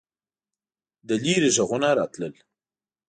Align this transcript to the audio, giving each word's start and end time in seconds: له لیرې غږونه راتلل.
له 1.07 1.15
لیرې 1.23 1.49
غږونه 1.55 1.89
راتلل. 1.99 2.33